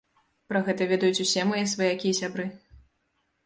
[0.53, 2.51] Пра гэта ведаюць усе мае сваякі і сябры.